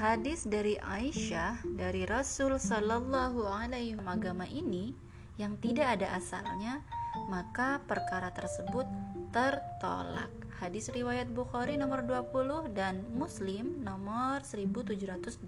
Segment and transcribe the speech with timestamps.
[0.00, 4.96] hadis dari Aisyah dari Rasul Sallallahu Alaihi Wasallam ini
[5.36, 6.80] yang tidak ada asalnya,
[7.28, 8.88] maka perkara tersebut
[9.28, 10.32] tertolak.
[10.56, 15.44] Hadis riwayat Bukhari nomor 20 dan Muslim nomor 1718.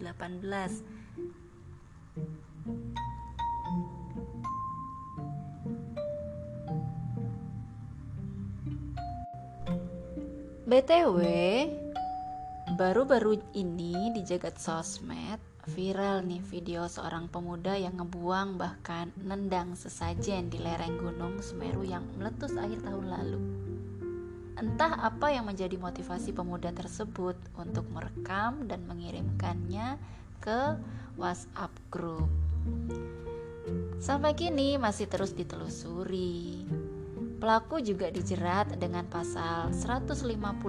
[10.69, 11.21] BTW,
[12.73, 15.37] baru-baru ini di jagat sosmed
[15.77, 22.01] viral nih video seorang pemuda yang ngebuang bahkan nendang sesajen di lereng gunung Semeru yang
[22.17, 23.41] meletus akhir tahun lalu.
[24.57, 30.01] Entah apa yang menjadi motivasi pemuda tersebut untuk merekam dan mengirimkannya
[30.41, 30.81] ke
[31.21, 32.33] WhatsApp group.
[34.01, 36.65] Sampai kini masih terus ditelusuri.
[37.43, 40.63] Pelaku juga dijerat dengan pasal 156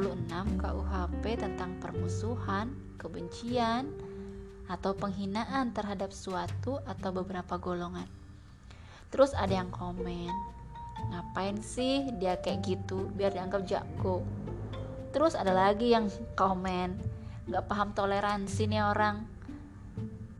[0.57, 3.93] KUHP tentang permusuhan, kebencian,
[4.65, 8.09] atau penghinaan terhadap suatu atau beberapa golongan.
[9.13, 10.33] Terus ada yang komen,
[11.13, 14.25] ngapain sih dia kayak gitu biar dianggap jago.
[15.13, 16.97] Terus ada lagi yang komen,
[17.53, 19.30] nggak paham toleransi nih orang.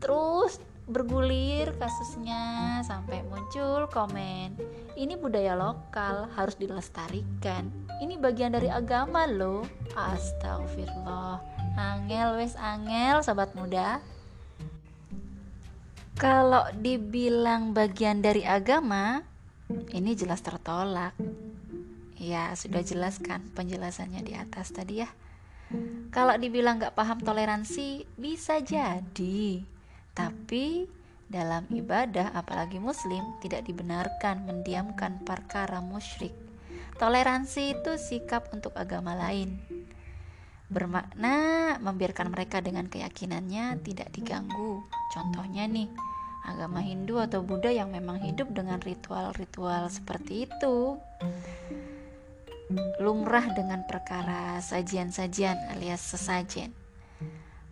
[0.02, 4.52] Terus bergulir kasusnya sampai muncul komen
[4.94, 7.66] ini budaya lokal harus dilestarikan.
[7.98, 9.66] Ini bagian dari agama loh.
[9.90, 11.42] Astagfirullah.
[11.74, 13.98] Angel wes angel sobat muda.
[16.14, 19.26] Kalau dibilang bagian dari agama
[19.90, 21.18] ini jelas tertolak.
[22.14, 25.10] Ya sudah jelaskan penjelasannya di atas tadi ya.
[26.14, 29.73] Kalau dibilang gak paham toleransi bisa jadi
[30.14, 30.86] tapi
[31.26, 36.30] dalam ibadah apalagi muslim tidak dibenarkan mendiamkan perkara musyrik.
[36.94, 39.58] Toleransi itu sikap untuk agama lain.
[40.70, 44.86] Bermakna membiarkan mereka dengan keyakinannya tidak diganggu.
[45.10, 45.90] Contohnya nih,
[46.46, 50.94] agama Hindu atau Buddha yang memang hidup dengan ritual-ritual seperti itu.
[53.02, 56.83] Lumrah dengan perkara sajian-sajian alias sesajen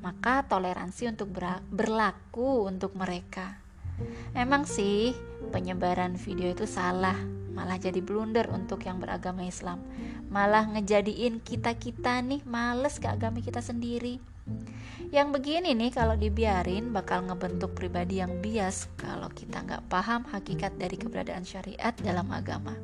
[0.02, 1.30] maka toleransi untuk
[1.70, 3.62] berlaku untuk mereka.
[4.34, 5.14] Emang sih,
[5.54, 7.16] penyebaran video itu salah,
[7.54, 9.78] malah jadi blunder untuk yang beragama Islam.
[10.28, 14.18] Malah ngejadiin kita-kita nih males ke agama kita sendiri.
[15.12, 20.74] Yang begini nih kalau dibiarin bakal ngebentuk pribadi yang bias kalau kita nggak paham hakikat
[20.80, 22.74] dari keberadaan syariat dalam agama.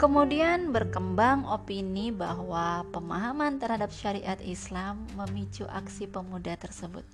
[0.00, 7.04] Kemudian berkembang opini bahwa pemahaman terhadap syariat Islam memicu aksi pemuda tersebut.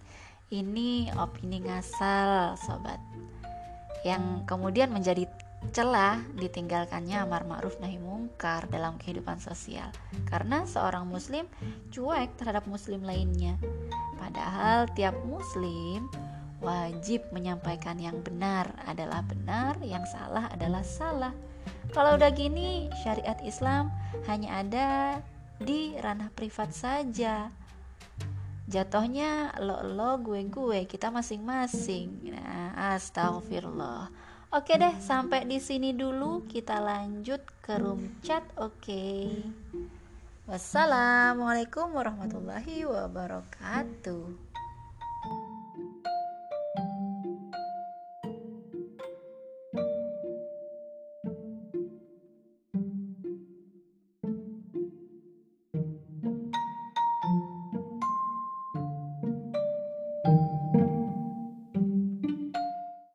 [0.55, 3.03] Ini opini ngasal, sobat.
[4.07, 5.27] Yang kemudian menjadi
[5.75, 9.91] celah ditinggalkannya amar ma'ruf nahi mungkar dalam kehidupan sosial
[10.31, 11.51] karena seorang muslim
[11.91, 13.59] cuek terhadap muslim lainnya.
[14.15, 16.07] Padahal tiap muslim
[16.61, 21.35] wajib menyampaikan yang benar adalah benar, yang salah adalah salah.
[21.93, 23.93] Kalau udah gini, syariat Islam
[24.27, 24.89] hanya ada
[25.61, 27.49] di ranah privat saja.
[28.67, 32.35] Jatuhnya lo lo gue gue kita masing-masing.
[32.35, 34.11] Nah, astagfirullah.
[34.51, 38.43] Oke deh, sampai di sini dulu kita lanjut ke room chat.
[38.59, 39.31] Oke.
[40.47, 44.46] Wassalamualaikum warahmatullahi wabarakatuh.